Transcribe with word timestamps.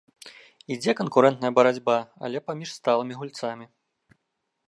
Ідзе 0.75 0.91
канкурэнтная 1.01 1.51
барацьба, 1.59 1.97
але 2.27 2.37
паміж 2.47 2.69
сталымі 2.79 3.13
гульцамі. 3.23 3.65